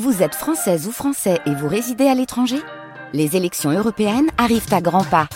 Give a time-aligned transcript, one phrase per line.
[0.00, 2.56] Vous êtes française ou français et vous résidez à l'étranger?
[3.12, 5.28] Les élections européennes arrivent à grands pas.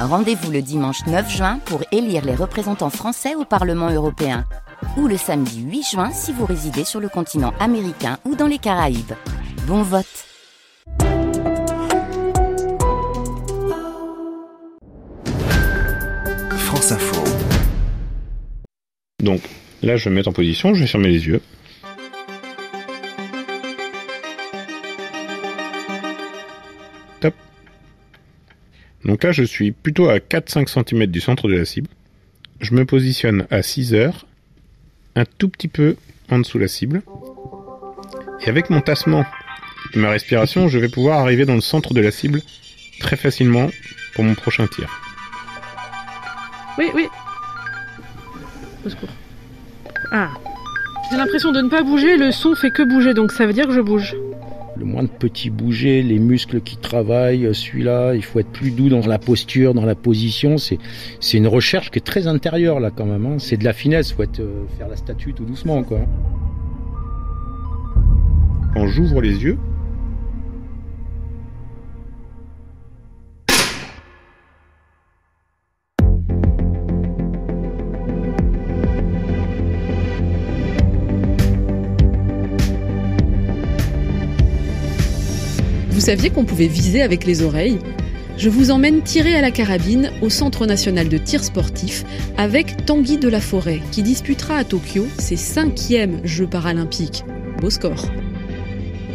[0.00, 4.46] Rendez-vous le dimanche 9 juin pour élire les représentants français au Parlement européen.
[4.96, 8.56] Ou le samedi 8 juin si vous résidez sur le continent américain ou dans les
[8.56, 9.12] Caraïbes.
[9.66, 10.06] Bon vote
[16.56, 17.24] France Info.
[19.22, 19.42] Donc
[19.82, 21.42] là, je vais me mettre en position, je vais fermer les yeux.
[29.04, 31.88] Donc là, je suis plutôt à 4-5 cm du centre de la cible.
[32.60, 34.26] Je me positionne à 6 heures,
[35.14, 35.96] un tout petit peu
[36.30, 37.02] en dessous de la cible.
[38.44, 39.24] Et avec mon tassement
[39.94, 42.42] et ma respiration, je vais pouvoir arriver dans le centre de la cible
[43.00, 43.70] très facilement
[44.14, 44.88] pour mon prochain tir.
[46.78, 47.06] Oui, oui.
[48.84, 49.08] Au secours.
[50.12, 50.30] Ah.
[51.10, 53.66] J'ai l'impression de ne pas bouger, le son fait que bouger, donc ça veut dire
[53.66, 54.14] que je bouge.
[54.78, 59.04] Le moindre petit bouger, les muscles qui travaillent, celui-là, il faut être plus doux dans
[59.06, 60.56] la posture, dans la position.
[60.56, 60.78] C'est,
[61.36, 63.26] une recherche qui est très intérieure là quand même.
[63.26, 63.36] hein.
[63.38, 66.00] C'est de la finesse, faut être, euh, faire la statue tout doucement quoi.
[68.74, 69.58] Quand j'ouvre les yeux,
[86.08, 87.78] saviez qu'on pouvait viser avec les oreilles?
[88.38, 92.02] Je vous emmène tirer à la carabine au Centre national de tir sportif
[92.38, 97.24] avec Tanguy de la Forêt qui disputera à Tokyo ses cinquièmes Jeux paralympiques.
[97.60, 98.06] Beau score.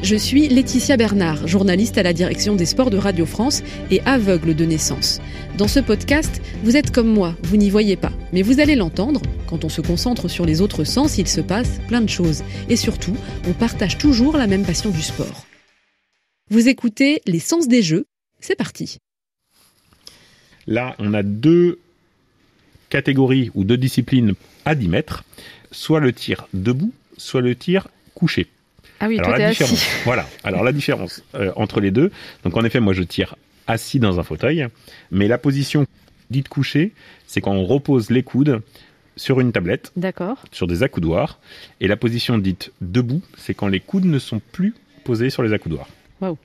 [0.03, 4.53] Je suis Laetitia Bernard, journaliste à la direction des sports de Radio France et aveugle
[4.53, 5.19] de naissance.
[5.57, 9.23] Dans ce podcast, vous êtes comme moi, vous n'y voyez pas, mais vous allez l'entendre,
[9.47, 12.43] quand on se concentre sur les autres sens, il se passe plein de choses.
[12.69, 13.15] Et surtout,
[13.49, 15.47] on partage toujours la même passion du sport.
[16.53, 18.05] Vous écoutez Les Sens des Jeux,
[18.39, 18.99] c'est parti.
[20.67, 21.79] Là, on a deux
[22.89, 25.23] catégories ou deux disciplines à 10 mètres,
[25.71, 28.45] soit le tir debout, soit le tir couché.
[28.99, 29.63] Ah oui, Alors la assis.
[29.63, 30.29] différence, voilà.
[30.43, 32.11] Alors la différence euh, entre les deux.
[32.43, 34.67] Donc en effet, moi je tire assis dans un fauteuil,
[35.09, 35.87] mais la position
[36.29, 36.91] dite couchée,
[37.25, 38.61] c'est quand on repose les coudes
[39.15, 40.45] sur une tablette, D'accord.
[40.51, 41.39] sur des accoudoirs,
[41.81, 45.51] et la position dite debout, c'est quand les coudes ne sont plus posés sur les
[45.51, 45.87] accoudoirs.
[46.23, 46.37] Waouh.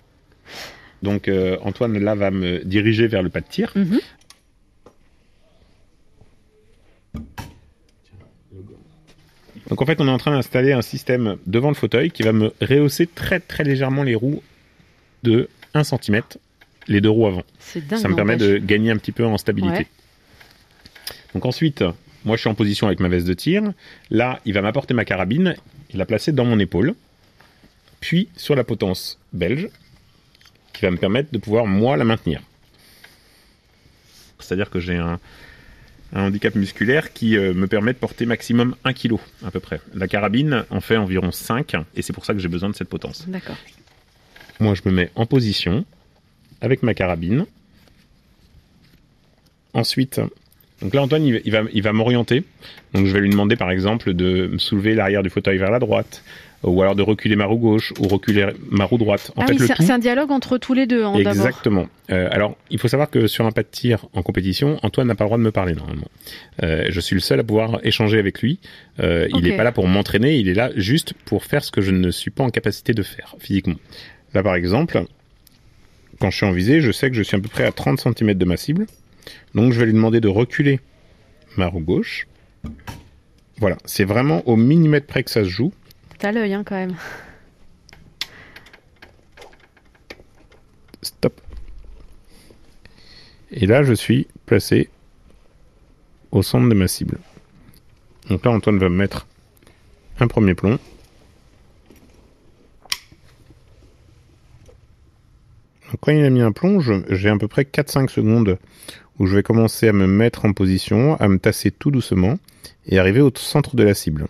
[1.02, 3.72] Donc euh, Antoine là va me diriger vers le pas de tir.
[3.76, 4.00] Mhm.
[9.68, 12.32] Donc en fait, on est en train d'installer un système devant le fauteuil qui va
[12.32, 14.42] me rehausser très très légèrement les roues
[15.22, 16.22] de 1 cm,
[16.88, 17.42] les deux roues avant.
[17.58, 17.98] C'est dingue.
[18.00, 19.78] Ça me permet de gagner un petit peu en stabilité.
[19.78, 19.86] Ouais.
[21.34, 21.84] Donc ensuite,
[22.24, 23.62] moi je suis en position avec ma veste de tir.
[24.10, 25.54] Là, il va m'apporter ma carabine,
[25.90, 26.94] il la placer dans mon épaule,
[28.00, 29.68] puis sur la potence belge,
[30.72, 32.40] qui va me permettre de pouvoir moi la maintenir.
[34.38, 35.18] C'est-à-dire que j'ai un,
[36.14, 39.80] un handicap musculaire qui euh, me permet de porter maximum 1 kg à peu près.
[39.94, 42.88] La carabine en fait environ 5 et c'est pour ça que j'ai besoin de cette
[42.88, 43.26] potence.
[43.28, 43.56] D'accord.
[44.60, 45.84] Moi, je me mets en position
[46.60, 47.46] avec ma carabine.
[49.74, 50.20] Ensuite,
[50.80, 52.44] donc là, Antoine, il va- il va, il va m'orienter.
[52.94, 55.78] Donc, je vais lui demander, par exemple, de me soulever l'arrière du fauteuil vers la
[55.78, 56.22] droite,
[56.62, 59.30] ou alors de reculer ma roue gauche, ou reculer ma roue droite.
[59.36, 61.32] En ah fait, oui, c'est un dialogue entre tous les deux hein, d'abord.
[61.32, 61.86] Exactement.
[62.10, 65.14] Euh, alors, il faut savoir que sur un pas de tir en compétition, Antoine n'a
[65.14, 66.08] pas le droit de me parler normalement.
[66.62, 68.58] Euh, je suis le seul à pouvoir échanger avec lui.
[69.00, 71.80] Euh, Il n'est pas là pour m'entraîner, il est là juste pour faire ce que
[71.80, 73.78] je ne suis pas en capacité de faire physiquement.
[74.34, 75.04] Là, par exemple,
[76.20, 78.00] quand je suis en visée, je sais que je suis à peu près à 30
[78.00, 78.86] cm de ma cible.
[79.54, 80.80] Donc, je vais lui demander de reculer
[81.56, 82.26] ma roue gauche.
[83.58, 85.72] Voilà, c'est vraiment au millimètre près que ça se joue.
[86.18, 86.96] T'as l'œil hein, quand même.
[91.00, 91.40] Stop.
[93.52, 94.90] Et là, je suis placé
[96.32, 97.18] au centre de ma cible.
[98.28, 99.26] Donc là, Antoine va me mettre
[100.18, 100.78] un premier plomb.
[105.90, 108.58] Donc quand il a mis un plomb, j'ai à peu près 4-5 secondes
[109.18, 112.38] où je vais commencer à me mettre en position, à me tasser tout doucement
[112.86, 114.26] et arriver au centre de la cible.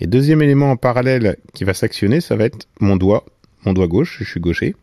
[0.00, 3.26] Et deuxième élément en parallèle qui va s'actionner, ça va être mon doigt,
[3.66, 4.74] mon doigt gauche, je suis gaucher,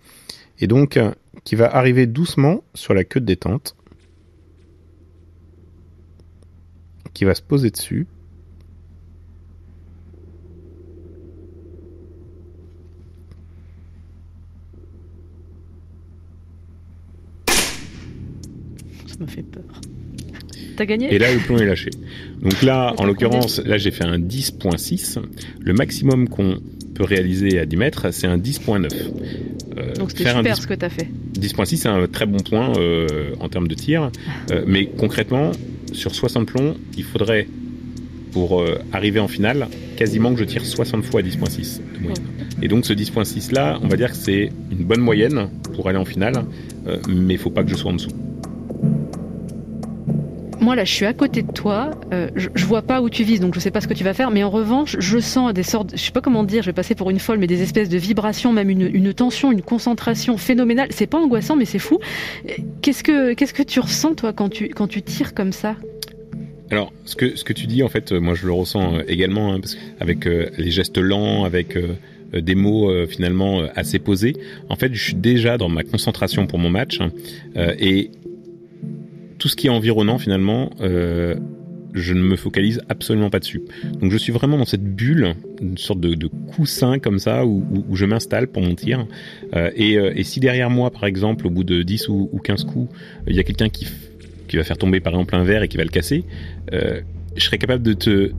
[0.60, 1.12] et donc euh,
[1.44, 3.76] qui va arriver doucement sur la queue de détente,
[7.16, 8.06] qui va se poser dessus.
[19.08, 19.64] Ça me fait peur.
[20.78, 21.90] T'as gagné Et là, le plomb est lâché.
[22.40, 25.18] Donc là, en l'occurrence, là, j'ai fait un 10.6.
[25.60, 26.60] Le maximum qu'on
[26.94, 28.88] peut réaliser à 10 mètres, c'est un 10.9.
[29.78, 31.08] Euh, Donc c'était super ce que tu as fait.
[31.40, 34.12] 10.6, c'est un très bon point euh, en termes de tir.
[34.52, 35.52] Euh, mais concrètement,
[35.94, 37.48] sur 60 plombs, il faudrait,
[38.32, 38.64] pour
[38.94, 41.82] arriver en finale, quasiment que je tire 60 fois à 10.6
[42.62, 45.98] Et donc ce 10.6 là, on va dire que c'est une bonne moyenne pour aller
[45.98, 46.46] en finale,
[47.10, 48.12] mais il faut pas que je sois en dessous
[50.68, 53.24] moi là, je suis à côté de toi, euh, je, je, vois pas où tu
[53.24, 55.54] vises, donc je sais pas ce que tu vas faire, mais en revanche, je sens
[55.54, 57.62] des sortes, je sais pas comment dire, je vais passer pour une folle, mais des
[57.62, 60.90] espèces de vibrations, même une, tension, une concentration phénoménale.
[60.92, 62.00] C'est pas angoissant, mais c'est fou.
[62.82, 65.78] Qu'est-ce que qu'est-ce que tu ressens toi quand tu quand tu tires comme ça?
[66.70, 69.54] Alors, ce que, ce que tu dis, en fait, moi je le ressens euh, également,
[69.54, 71.78] hein, qu'avec euh, les gestes lents, avec
[72.34, 74.36] des mots finalement assez posés,
[74.68, 77.10] en fait, je suis déjà dans ma concentration pour mon match, hein,
[77.80, 78.12] et
[79.38, 81.36] tout ce qui est environnant finalement, euh,
[81.94, 83.62] je ne me focalise absolument pas dessus.
[84.00, 87.64] Donc je suis vraiment dans cette bulle, une sorte de, coussin comme ça, où,
[87.94, 89.08] je m'installe pour mon tir.
[89.56, 92.94] Euh, euh, et, si derrière moi, par exemple, au bout de 10 ou, 15 coups,
[93.28, 93.88] il y a quelqu'un qui,
[94.48, 96.24] qui va faire tomber par exemple un verre et qui va le casser,
[96.72, 98.32] je serais capable de te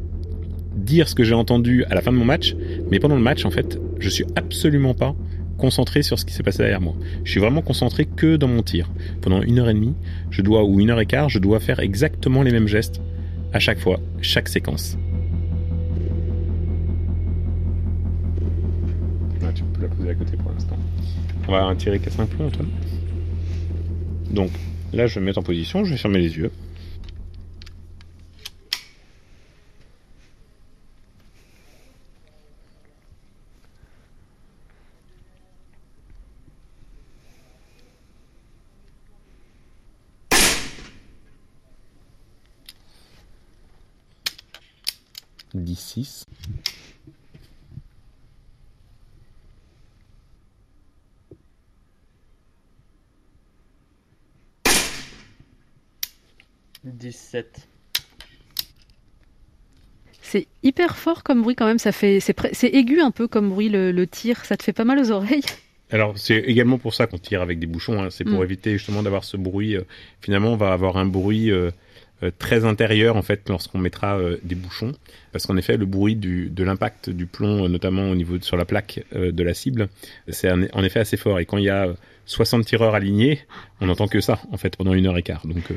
[0.75, 2.55] dire ce que j'ai entendu à la fin de mon match,
[2.91, 5.17] mais pendant le match, en fait, je suis absolument pas
[5.59, 6.95] concentré sur ce qui s'est passé derrière moi.
[7.25, 8.89] Je suis vraiment concentré que dans mon tir.
[9.21, 9.95] Pendant une heure et demie,
[10.31, 13.03] je dois, ou une heure et quart, je dois faire exactement les mêmes gestes
[13.53, 14.97] à chaque fois, chaque séquence.
[19.43, 20.77] Ah, tu peux la poser à côté pour l'instant.
[21.49, 22.69] On va tirer 4-5 plombs, Antoine.
[24.31, 24.51] Donc,
[24.93, 26.51] là, je vais me mettre en position, je vais fermer les yeux.
[45.69, 46.25] 10-6.
[60.23, 63.69] C'est hyper fort comme bruit quand même, ça fait c'est aigu un peu comme bruit
[63.69, 65.43] le, tir, ça te fait pas mal aux oreilles.
[65.91, 68.11] Alors c'est également pour ça qu'on tire avec des bouchons, hein.
[68.11, 68.45] c'est pour mm.
[68.45, 69.75] éviter justement d'avoir ce bruit.
[69.75, 69.83] Euh,
[70.21, 71.71] finalement, on va avoir un bruit euh,
[72.37, 74.93] très intérieur en fait lorsqu'on mettra euh, des bouchons
[75.33, 78.45] parce qu'en effet le bruit du, de l'impact du plomb euh, notamment au niveau de,
[78.45, 79.89] sur la plaque de la cible
[80.29, 81.89] c'est en effet assez fort et quand il y a
[82.27, 83.39] 60 tireurs alignés,
[83.81, 85.47] on n'entend que ça en fait pendant une heure et quart.
[85.47, 85.73] Donc,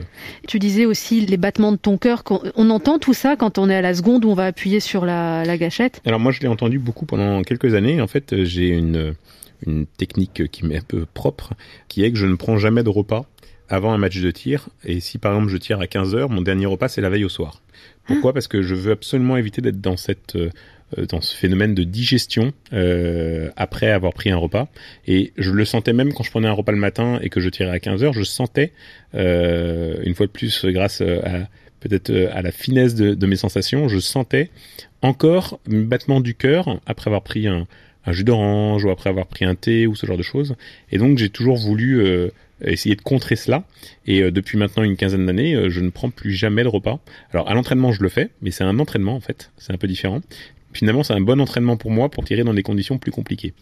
[0.50, 2.24] Tu disais aussi les battements de ton cœur.
[2.58, 5.06] On entend tout ça quand on est à la seconde où on va appuyer sur
[5.06, 6.02] la, la gâchette?
[6.06, 8.02] Alors moi je l'ai entendu beaucoup pendant quelques années.
[8.02, 9.16] En fait j'ai une,
[9.66, 11.54] une technique qui m'est un peu propre,
[11.88, 13.26] qui est que je ne prends jamais de repas
[13.72, 14.70] avant un match de tir.
[14.84, 17.26] Et si par exemple je tire à 15 heures, mon dernier repas c'est la veille
[17.26, 17.62] au soir.
[18.06, 18.34] Pourquoi?
[18.34, 22.52] Parce que je veux absolument éviter d'être dans cette euh, dans ce phénomène de digestion
[22.74, 24.68] euh, après avoir pris un repas.
[25.08, 27.48] Et je le sentais même quand je prenais un repas le matin et que je
[27.48, 28.74] tirais à 15 heures, je sentais,
[29.16, 31.48] euh, une fois de plus grâce à
[31.80, 34.52] peut-être à la finesse de, de, mes sensations, je sentais
[35.02, 37.66] encore un battement du cœur après avoir pris un,
[38.06, 40.56] un jus d'orange ou après avoir pris un thé ou ce genre de choses.
[40.92, 42.30] Et donc j'ai toujours voulu
[42.64, 43.64] essayer de contrer cela.
[44.06, 47.00] Et euh, depuis maintenant une quinzaine d'années, euh, je ne prends plus jamais de repas.
[47.32, 49.88] Alors à l'entraînement, je le fais, mais c'est un entraînement en fait, c'est un peu
[49.88, 50.22] différent.
[50.74, 53.54] Finalement, c'est un bon entraînement pour moi pour tirer dans des conditions plus compliquées.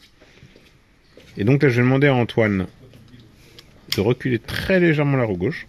[1.38, 2.68] Et donc là, je vais demander à Antoine
[3.96, 5.68] de reculer très légèrement la roue gauche.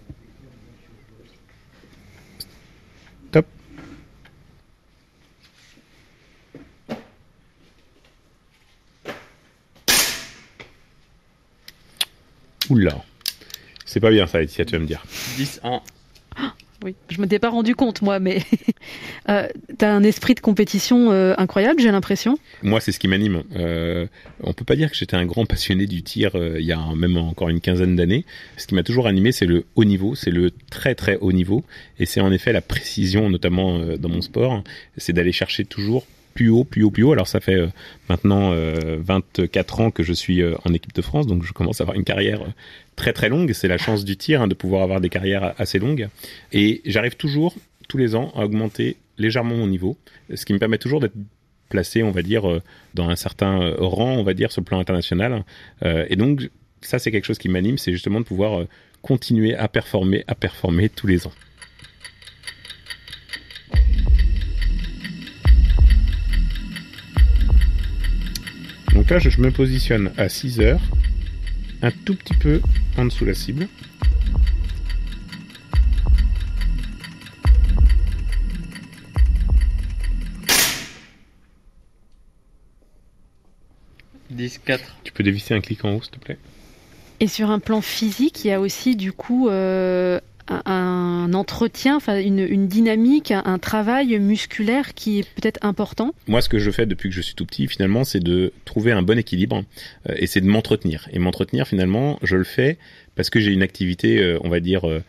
[3.31, 3.47] Top.
[12.69, 13.05] Oula.
[13.91, 15.05] C'est pas bien ça, Laetitia, tu vas me dire.
[15.37, 15.81] 10-1.
[16.83, 18.39] Oui, je m'étais pas rendu compte moi, mais
[19.29, 19.47] euh,
[19.79, 22.39] tu as un esprit de compétition euh, incroyable, j'ai l'impression.
[22.63, 23.43] Moi, c'est ce qui m'anime.
[23.55, 24.07] Euh,
[24.43, 26.83] on peut pas dire que j'étais un grand passionné du tir euh, il y a
[26.97, 28.25] même encore une quinzaine d'années.
[28.57, 31.65] Ce qui m'a toujours animé, c'est le haut niveau, c'est le très très haut niveau,
[31.99, 34.65] et c'est en effet la précision, notamment dans mon sport,
[34.97, 37.13] c'est d'aller chercher toujours plus haut, plus haut, plus haut.
[37.13, 37.59] Alors ça fait
[38.09, 41.97] maintenant 24 ans que je suis en équipe de France, donc je commence à avoir
[41.97, 42.41] une carrière
[42.97, 43.53] très très longue.
[43.53, 46.09] C'est la chance du tir hein, de pouvoir avoir des carrières assez longues.
[46.53, 47.55] Et j'arrive toujours,
[47.89, 49.97] tous les ans, à augmenter légèrement mon niveau,
[50.35, 51.15] ce qui me permet toujours d'être
[51.71, 52.61] placé, on va dire, euh,
[52.95, 55.45] dans un certain euh, rang, on va dire, sur le plan international.
[55.85, 56.51] Euh, et donc,
[56.83, 58.67] ça, c'est quelque chose qui m'anime, c'est justement de pouvoir
[59.01, 61.33] continuer à performer, à performer tous les ans.
[68.95, 70.81] Donc là, je me positionne à 6 heures
[71.83, 72.61] un tout petit peu
[72.97, 73.69] en dessous la cible.
[84.31, 84.97] 10, 4.
[85.05, 86.39] Tu peux dévisser un clic en haut, s'il te plaît
[87.21, 90.21] Et sur un plan physique, il y a aussi du coup euh,
[90.51, 96.15] un, entretien, une, dynamique, un, travail musculaire qui est peut-être important.
[96.27, 98.93] Moi, ce que je fais depuis que je suis tout petit, finalement, c'est de trouver
[98.93, 99.65] un bon équilibre
[100.09, 101.09] euh, et c'est de m'entretenir.
[101.13, 102.79] Et m'entretenir, finalement, je le fais
[103.15, 105.03] parce que j'ai une activité, euh, on va dire, euh,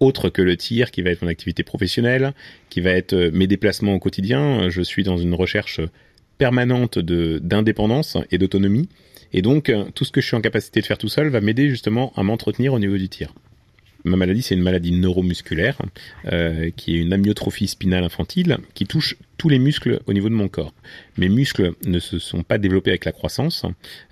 [0.00, 2.32] autre que le tir, qui va être mon activité professionnelle,
[2.68, 4.68] qui va être mes déplacements au quotidien.
[4.70, 5.80] Je suis dans une recherche
[6.36, 8.88] permanente d'indépendance et d'autonomie.
[9.32, 11.68] Et donc, tout ce que je suis en capacité de faire tout seul va m'aider
[11.68, 13.32] justement à m'entretenir au niveau du tir.
[14.04, 15.76] Ma maladie, c'est une maladie neuromusculaire,
[16.26, 20.34] euh, qui est une amyotrophie spinale infantile, qui touche tous les muscles au niveau de
[20.34, 20.72] mon corps.
[21.16, 23.64] Mes muscles ne se sont pas développés avec la croissance,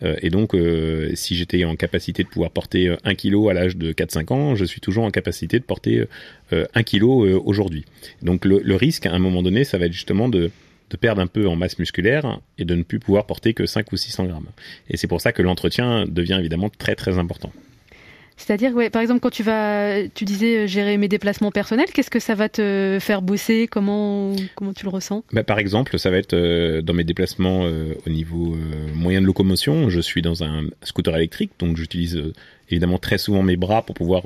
[0.03, 3.55] euh, et donc euh, si j'étais en capacité de pouvoir porter euh, 1 kg à
[3.55, 6.05] l'âge de 4-5 ans, je suis toujours en capacité de porter
[6.53, 7.85] euh, 1 kg aujourd'hui.
[8.23, 10.51] Donc le, le risque, à un moment donné, ça va être justement de
[10.91, 13.91] de perdre un peu en masse musculaire et de ne plus pouvoir porter que 5
[13.93, 14.47] ou 600 grammes.
[14.89, 17.53] Et c'est pour ça que l'entretien devient évidemment très très important.
[18.37, 22.11] C'est-à-dire, ouais, par exemple, quand tu vas, tu disais euh, gérer mes déplacements personnels, qu'est-ce
[22.11, 23.67] que ça va te faire bosser?
[23.67, 25.25] Comment, comment tu le ressens?
[25.33, 28.57] Bah, par exemple, ça va être euh, dans mes déplacements euh, au niveau
[28.95, 29.89] moyen de locomotion.
[29.89, 32.23] Je suis dans un scooter électrique, donc j'utilise
[32.71, 34.25] évidemment très souvent mes bras pour pouvoir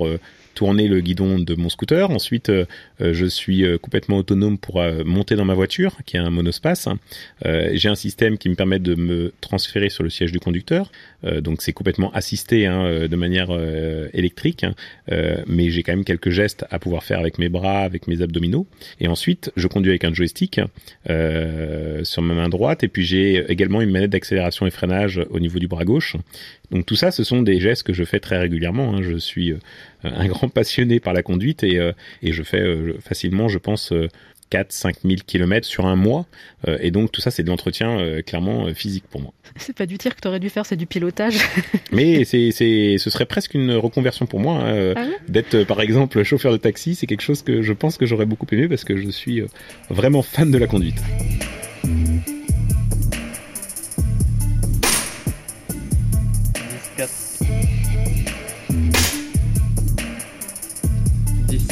[0.53, 2.09] tourner le guidon de mon scooter.
[2.11, 2.65] Ensuite, euh,
[3.01, 6.87] euh, je suis euh, complètement autonome pour monter dans ma voiture, qui est un monospace.
[7.45, 10.91] Euh, J'ai un système qui me permet de me transférer sur le siège du conducteur.
[11.41, 13.51] Donc c'est complètement assisté hein, de manière
[14.13, 14.73] électrique, hein.
[15.45, 18.65] Mais j'ai quand même quelques gestes à pouvoir faire avec mes bras, avec mes abdominaux.
[18.99, 20.59] Et ensuite, je conduis avec un joystick
[21.05, 25.59] sur ma main droite, et puis j'ai également une manette d'accélération et freinage au niveau
[25.59, 26.15] du bras gauche.
[26.71, 28.95] Donc tout ça, ce sont des gestes que je fais très régulièrement.
[28.95, 29.01] hein.
[29.03, 29.53] Je suis
[30.03, 31.91] un grand passionné par la conduite et, euh,
[32.21, 33.93] et je fais euh, facilement, je pense,
[34.51, 36.25] 4-5 000 km sur un mois.
[36.67, 39.33] Euh, et donc tout ça, c'est de l'entretien euh, clairement euh, physique pour moi.
[39.55, 41.37] C'est pas du tir que tu aurais dû faire, c'est du pilotage.
[41.91, 44.59] Mais c'est, c'est, ce serait presque une reconversion pour moi.
[44.63, 48.05] hein, Ah D'être, par exemple, chauffeur de taxi, c'est quelque chose que je pense que
[48.05, 49.43] j'aurais beaucoup aimé parce que je suis
[49.89, 51.01] vraiment fan de la conduite.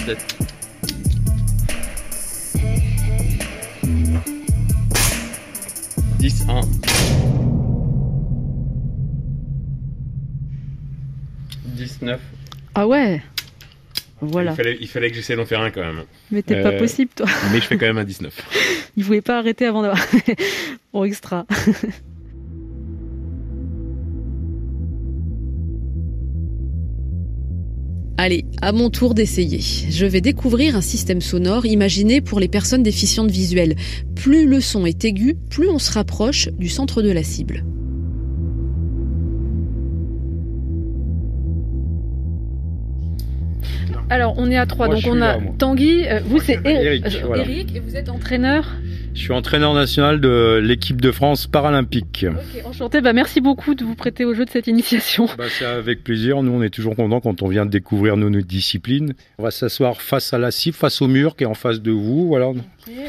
[0.10, 0.50] 17.
[6.18, 6.62] Dix, un.
[11.76, 12.20] 19.
[12.76, 13.22] Ah ouais
[14.22, 14.52] Voilà.
[14.52, 16.04] Il, fallait, il fallait que j'essaie d'en faire un quand même.
[16.32, 17.28] Mais t'es pas Euh, possible, toi.
[17.52, 18.34] Mais je fais quand même un 19.
[18.98, 20.04] Il voulait pas arrêter avant d'avoir.
[20.94, 21.46] bon, extra.
[28.22, 29.62] Allez, à mon tour d'essayer.
[29.62, 33.78] Je vais découvrir un système sonore imaginé pour les personnes déficientes visuelles.
[34.14, 37.64] Plus le son est aigu, plus on se rapproche du centre de la cible.
[44.10, 45.40] Alors, on est à trois, Moi, donc on a là.
[45.58, 47.44] Tanguy, euh, vous c'est Eric, Eric, voilà.
[47.44, 48.76] Eric, et vous êtes entraîneur.
[49.14, 52.26] Je suis entraîneur national de l'équipe de France paralympique.
[52.30, 55.28] Ok, enchanté, bah merci beaucoup de vous prêter au jeu de cette initiation.
[55.38, 56.42] Bah, c'est avec plaisir.
[56.42, 59.14] Nous, on est toujours contents quand on vient de découvrir nos, nos disciplines.
[59.38, 61.92] On va s'asseoir face à la cible, face au mur qui est en face de
[61.92, 62.28] vous.
[62.28, 62.52] Voilà.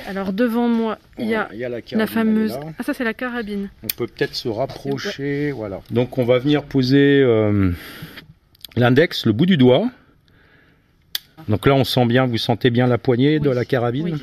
[0.08, 2.58] Alors devant moi, il y a il y a la, fameuse.
[2.78, 3.68] Ah, ça c'est la carabine.
[3.82, 5.52] On peut peut-être se rapprocher.
[5.52, 5.80] Voilà.
[5.90, 7.70] Donc, on va venir poser euh,
[8.76, 9.90] l'index, le bout du doigt.
[11.48, 14.14] Donc là, on sent bien, vous sentez bien la poignée de la carabine.
[14.14, 14.22] oui.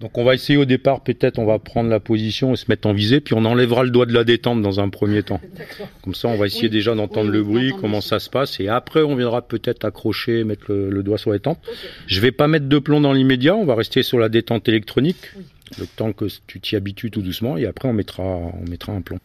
[0.00, 2.86] Donc on va essayer au départ, peut-être on va prendre la position et se mettre
[2.88, 5.40] en visée, puis on enlèvera le doigt de la détente dans un premier temps.
[6.02, 6.70] Comme ça, on va essayer Oui.
[6.70, 10.64] déjà d'entendre le bruit, comment ça se passe, et après on viendra peut-être accrocher, mettre
[10.68, 11.58] le, le doigt sur les tempes.
[12.06, 15.32] Je vais pas mettre de plomb dans l'immédiat, on va rester sur la détente électronique,
[15.78, 19.00] le temps que tu t'y habitues tout doucement, et après on mettra, on mettra un
[19.02, 19.18] plomb.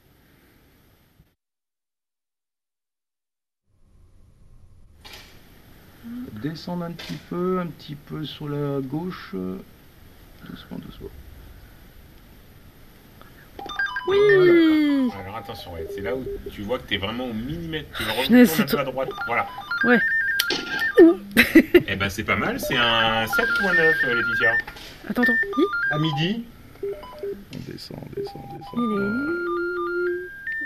[6.43, 11.09] Descendre un petit peu, un petit peu sur la gauche, doucement, doucement.
[14.09, 14.17] Oui
[15.21, 17.87] Alors attention, c'est là où tu vois que tu es vraiment au millimètre.
[17.97, 18.81] Tu vas Punaise, c'est toi.
[18.81, 19.09] à droite.
[19.27, 19.47] Voilà.
[19.85, 19.99] Ouais.
[21.87, 24.51] Eh ben c'est pas mal, c'est un 7.9 euh, Laetitia.
[25.09, 25.33] Attends, attends.
[25.91, 26.43] À midi.
[26.83, 28.73] On descend, on descend, on descend.
[28.77, 29.52] Il est-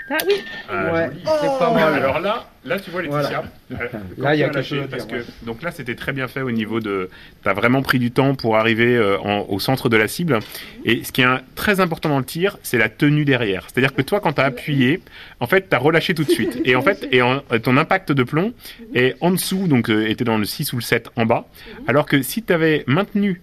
[0.10, 0.36] Ah oui
[0.70, 1.22] Ah, Ouais, joli.
[1.26, 1.94] c'est pas mal.
[1.96, 3.44] Alors là, là tu vois Laetitia.
[3.70, 6.14] Euh, quand Là, il y a quelque lâché, chose parce que donc là c'était très
[6.14, 7.10] bien fait au niveau de
[7.44, 10.40] tu as vraiment pris du temps pour arriver euh, en- au centre de la cible
[10.86, 13.68] et ce qui est un- très important dans le tir, c'est la tenue derrière.
[13.70, 15.02] C'est-à-dire que toi quand tu as appuyé,
[15.42, 18.14] en fait tu as relâché tout de suite et en fait et en- ton impact
[18.14, 18.54] de plomb
[18.96, 21.46] est en dessous donc euh, était dans le 6 ou le 7 en bas
[21.88, 23.42] alors que si tu avais maintenu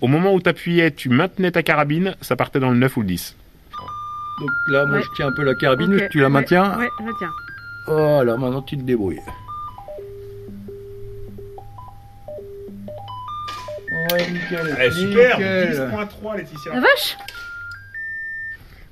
[0.00, 3.00] au moment où tu appuyais, tu maintenais ta carabine, ça partait dans le 9 ou
[3.02, 3.36] le 10.
[4.40, 5.02] Donc là, moi, Ouais.
[5.02, 7.30] je tiens un peu la carabine, tu la maintiens Ouais, je tiens.
[7.86, 9.20] Voilà, maintenant tu te débrouilles.
[14.12, 14.76] Ouais, nickel.
[15.06, 15.88] nickel.
[15.90, 16.74] points 3, Laetitia.
[16.74, 17.16] La vache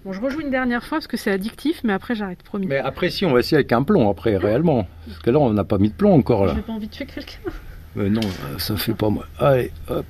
[0.05, 2.67] Bon, je rejoue une dernière fois parce que c'est addictif, mais après j'arrête, promis.
[2.67, 4.89] Mais après, si, on va essayer avec un plomb, après, réellement.
[5.07, 6.55] Parce que là, on n'a pas mis de plomb encore, là.
[6.57, 7.39] J'ai pas envie de tuer quelqu'un.
[7.95, 9.25] Mais non, euh, ça fait pas mal.
[9.39, 10.05] Allez, hop.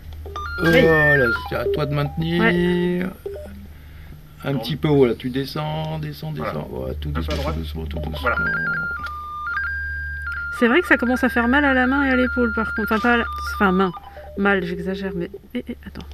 [0.65, 0.81] Allez.
[0.83, 3.11] Voilà, c'est à toi de maintenir.
[4.45, 5.15] Un petit peu haut, là.
[5.15, 6.53] Tu descends, descends, Voilà.
[6.53, 6.69] descends.
[6.73, 8.19] Ouais, tout doucement, tout doucement, tout doucement.
[8.21, 8.37] Voilà.
[10.59, 12.75] C'est vrai que ça commence à faire mal à la main et à l'épaule, par
[12.75, 12.93] contre.
[12.93, 13.25] Enfin, pas à la...
[13.55, 13.93] Enfin, main.
[14.39, 15.31] Mal, j'exagère, mais...
[15.55, 16.07] Eh, eh, attends.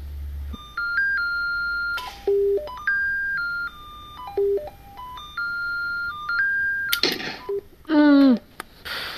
[7.91, 8.37] Hum,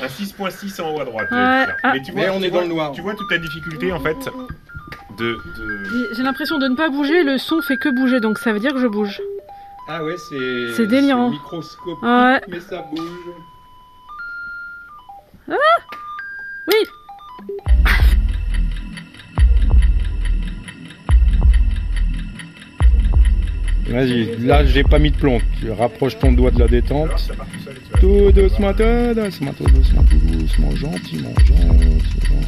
[0.01, 1.29] Un 6.6 en haut à droite.
[1.31, 1.93] Ouais, ah.
[1.93, 2.93] Mais, tu Mais vois, on tu est vois- dans le noir.
[2.93, 4.17] Tu vois toute la difficulté, en fait,
[5.19, 5.35] de...
[5.35, 6.15] de...
[6.15, 8.73] J'ai l'impression de ne pas bouger, le son fait que bouger, donc ça veut dire
[8.73, 9.21] que je bouge.
[9.89, 10.73] Ah ouais, c'est.
[10.77, 11.31] C'est délirant.
[11.31, 12.41] microscopique, Ouais.
[12.49, 13.09] mais ça bouge.
[16.69, 16.87] Oui
[23.89, 25.41] Vas-y, là, j'ai pas mis de plomb.
[25.61, 27.07] Tu rapproches ton doigt de la détente.
[27.09, 32.41] Alors, ça part tout seul, tout doucement, tout doucement, tout doucement, gentiment, gentiment.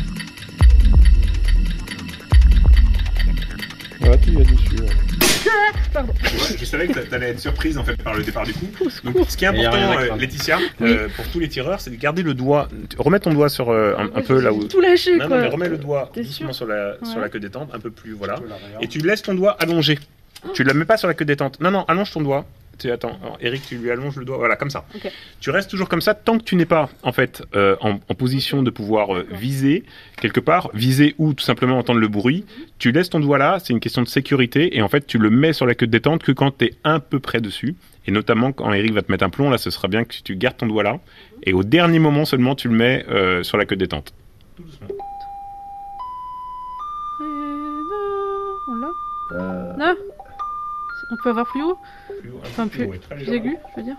[6.58, 8.66] Je savais que t'a- t'allais être surprise en fait par le départ du coup.
[9.04, 10.20] Donc, ce qui est important, euh, craindre.
[10.20, 10.90] Laetitia, Oui.
[10.90, 13.94] euh, pour tous les tireurs, c'est de garder le doigt, remettre ton doigt sur euh,
[13.98, 14.64] un, un peu là où.
[14.64, 15.36] Tout lâché, Non, quoi.
[15.36, 18.12] non, mais remets le doigt doucement sur la, sur la queue détente, un peu plus,
[18.12, 18.36] voilà.
[18.80, 19.98] Et tu laisses ton doigt allongé.
[20.54, 21.60] Tu ne la mets pas sur la queue détente.
[21.60, 22.44] Non, non, allonge ton doigt.
[22.82, 24.84] Tu attends, alors, Eric, tu lui allonges le doigt, voilà, comme ça.
[24.92, 25.08] Ok.
[25.40, 28.14] Tu restes toujours comme ça tant que tu n'es pas, en fait, euh, en, en
[28.16, 29.84] position de pouvoir euh, viser
[30.20, 32.44] quelque part, viser ou tout simplement entendre le bruit.
[32.78, 35.30] Tu laisses ton doigt là, c'est une question de sécurité, et en fait, tu le
[35.30, 37.76] mets sur la queue de détente que quand tu es un peu près dessus.
[38.08, 40.34] Et notamment quand Eric va te mettre un plomb, là, ce sera bien que tu
[40.34, 40.98] gardes ton doigt là,
[41.44, 44.12] et au dernier moment seulement, tu le mets euh, sur la queue de détente.
[44.56, 44.88] Tout doucement.
[48.68, 49.94] On l'a Là
[51.12, 51.76] On peut avoir plus haut
[52.44, 53.96] Enfin, plus, haut très plus aigu, je veux dire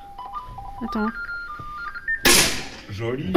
[0.84, 1.08] Attends.
[2.89, 3.32] Joli.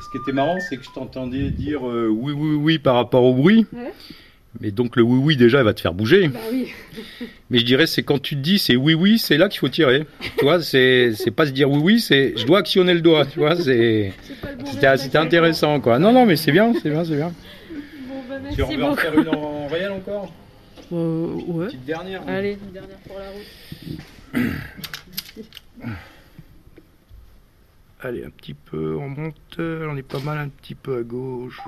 [0.00, 3.24] Ce qui était marrant, c'est que je t'entendais dire euh, oui, oui, oui par rapport
[3.24, 3.66] au bruit.
[3.72, 3.92] Ouais.
[4.60, 6.28] Mais donc le oui, oui, déjà, il va te faire bouger.
[6.28, 6.68] Bah oui.
[7.50, 9.68] Mais je dirais, c'est quand tu te dis c'est oui, oui, c'est là qu'il faut
[9.68, 10.06] tirer.
[10.38, 13.26] tu vois, c'est c'est pas se dire oui, oui, c'est je dois actionner le doigt.
[13.26, 14.12] Tu vois, c'est
[14.64, 15.98] c'était c'était intéressant, quoi.
[15.98, 17.32] Non, non, mais c'est bien, c'est bien, c'est bien.
[18.08, 20.32] Bon, bah, Tu merci veux en faire une en réel encore?
[20.92, 21.66] Euh, ouais.
[21.66, 22.22] Petite dernière.
[22.26, 23.46] Allez, une dernière pour la route.
[28.00, 31.58] Allez, un petit peu, on monte, on est pas mal un petit peu à gauche.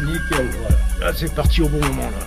[0.00, 0.76] Nickel, voilà.
[1.00, 2.18] Là, c'est parti au bon moment, là.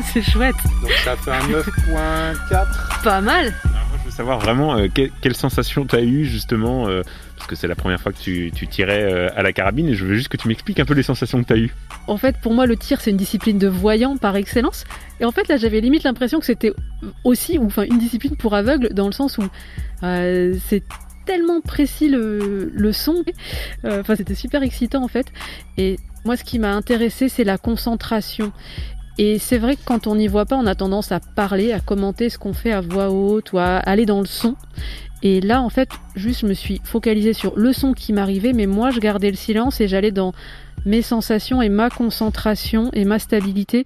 [0.12, 0.56] C'est chouette.
[0.82, 3.02] Donc ça fait un 9.4.
[3.02, 3.52] Pas mal.
[4.16, 7.02] Savoir vraiment euh, que- quelle sensation tu as eu justement, euh,
[7.36, 9.94] parce que c'est la première fois que tu, tu tirais euh, à la carabine, et
[9.94, 11.74] je veux juste que tu m'expliques un peu les sensations que tu as eues.
[12.06, 14.84] En fait, pour moi, le tir, c'est une discipline de voyant par excellence.
[15.20, 16.72] Et en fait, là, j'avais limite l'impression que c'était
[17.24, 19.44] aussi, ou enfin, une discipline pour aveugles, dans le sens où
[20.02, 20.82] euh, c'est
[21.26, 23.24] tellement précis le, le son.
[23.84, 25.26] Enfin, c'était super excitant, en fait.
[25.76, 28.52] Et moi, ce qui m'a intéressé, c'est la concentration.
[29.18, 31.80] Et c'est vrai que quand on n'y voit pas, on a tendance à parler, à
[31.80, 34.56] commenter ce qu'on fait à voix haute ou à aller dans le son.
[35.22, 38.66] Et là, en fait, juste, je me suis focalisée sur le son qui m'arrivait, mais
[38.66, 40.34] moi, je gardais le silence et j'allais dans
[40.84, 43.84] mes sensations et ma concentration et ma stabilité.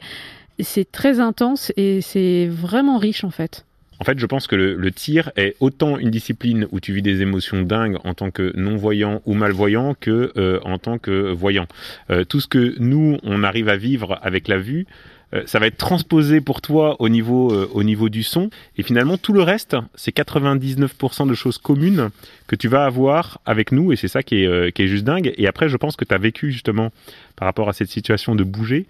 [0.58, 3.64] C'est très intense et c'est vraiment riche en fait.
[4.00, 7.02] En fait, je pense que le, le tir est autant une discipline où tu vis
[7.02, 11.66] des émotions dingues en tant que non-voyant ou malvoyant que euh, en tant que voyant.
[12.10, 14.86] Euh, tout ce que nous, on arrive à vivre avec la vue,
[15.34, 18.50] euh, ça va être transposé pour toi au niveau, euh, au niveau du son.
[18.76, 22.10] Et finalement, tout le reste, c'est 99% de choses communes
[22.46, 23.92] que tu vas avoir avec nous.
[23.92, 25.32] Et c'est ça qui est, euh, qui est juste dingue.
[25.36, 26.90] Et après, je pense que tu as vécu justement
[27.36, 28.86] par rapport à cette situation de bouger.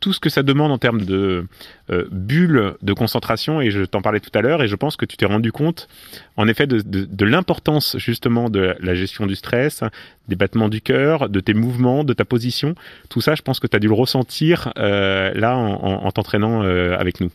[0.00, 1.46] Tout ce que ça demande en termes de
[1.90, 5.04] euh, bulle de concentration, et je t'en parlais tout à l'heure, et je pense que
[5.04, 5.88] tu t'es rendu compte,
[6.36, 9.84] en effet, de, l'importance justement de la gestion du stress,
[10.28, 12.74] des battements du cœur, de tes mouvements, de ta position.
[13.08, 16.96] Tout ça, je pense que tu as dû le ressentir euh, là en t'entraînant euh,
[16.98, 17.30] avec nous.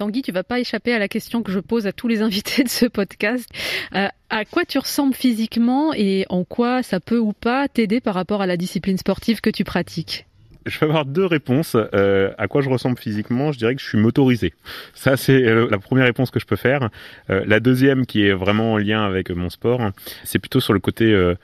[0.00, 2.64] Tanguy, tu vas pas échapper à la question que je pose à tous les invités
[2.64, 3.46] de ce podcast.
[3.94, 8.14] Euh, à quoi tu ressembles physiquement et en quoi ça peut ou pas t'aider par
[8.14, 10.26] rapport à la discipline sportive que tu pratiques?
[10.66, 11.76] Je vais avoir deux réponses.
[11.94, 14.52] Euh, à quoi je ressemble physiquement Je dirais que je suis motorisé.
[14.94, 16.90] Ça, c'est la première réponse que je peux faire.
[17.30, 19.90] Euh, la deuxième, qui est vraiment en lien avec mon sport,
[20.24, 21.34] c'est plutôt sur le côté euh,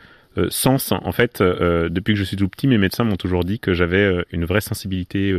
[0.51, 0.93] sens.
[0.93, 4.23] En fait, depuis que je suis tout petit, mes médecins m'ont toujours dit que j'avais
[4.33, 5.35] une vraie sensibilité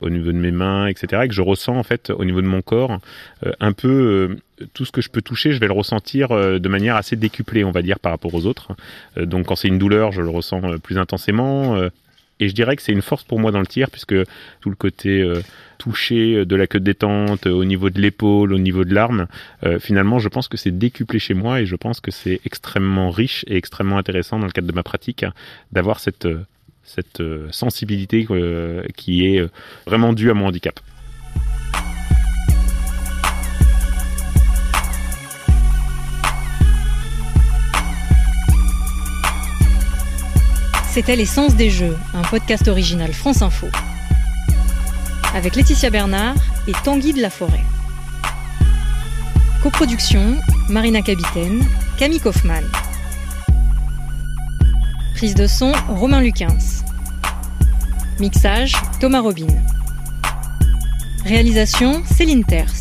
[0.00, 1.22] au niveau de mes mains, etc.
[1.24, 3.00] Et que je ressens en fait au niveau de mon corps
[3.60, 4.38] un peu
[4.72, 7.70] tout ce que je peux toucher, je vais le ressentir de manière assez décuplée, on
[7.70, 8.68] va dire, par rapport aux autres.
[9.18, 11.76] donc quand c'est une douleur, je le ressens plus intensément.
[12.40, 14.14] Et je dirais que c'est une force pour moi dans le tir, puisque
[14.60, 15.42] tout le côté euh,
[15.78, 19.26] touché euh, de la queue détente, euh, au niveau de l'épaule, au niveau de l'arme,
[19.78, 23.44] finalement, je pense que c'est décuplé chez moi et je pense que c'est extrêmement riche
[23.46, 25.24] et extrêmement intéressant dans le cadre de ma pratique
[25.70, 26.26] d'avoir cette,
[26.82, 28.26] cette sensibilité
[28.96, 29.44] qui est
[29.86, 30.80] vraiment due à mon handicap.
[40.92, 43.68] C'était L'essence des jeux, un podcast original France Info.
[45.36, 46.34] Avec Laetitia Bernard
[46.66, 47.62] et Tanguy de la Forêt.
[49.62, 50.36] Coproduction,
[50.68, 51.64] Marina Capitaine,
[51.96, 52.64] Camille Kaufmann.
[55.14, 56.58] Prise de son, Romain Luquins.
[58.18, 59.46] Mixage, Thomas Robin.
[61.24, 62.79] Réalisation, Céline Terce.